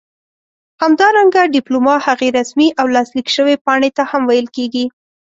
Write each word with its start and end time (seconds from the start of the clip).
همدارنګه 0.83 1.41
ډيپلوما 1.55 1.95
هغې 2.07 2.29
رسمي 2.39 2.69
او 2.79 2.85
لاسليک 2.95 3.27
شوي 3.35 3.55
پاڼې 3.65 3.89
ته 3.97 4.03
هم 4.11 4.21
ويل 4.25 4.47
کيږي 4.55 4.85